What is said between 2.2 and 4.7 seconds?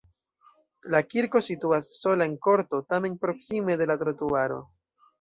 en korto, tamen proksime de la trotuaro.